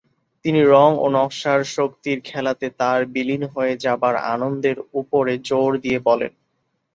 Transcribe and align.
তিনি 0.45 0.61
রঙ 0.65 0.91
ও 0.97 1.15
নকশার 1.15 1.61
শক্তির 1.75 2.17
খেলাতে 2.25 2.67
তাঁর 2.79 2.99
বিলীন 3.13 3.43
হয়ে 3.53 3.73
যাবার 3.77 4.15
আনন্দের 4.33 4.77
উপরে 4.93 5.33
জোর 5.49 5.71
দিয়ে 5.83 5.99
বলেন। 6.07 6.31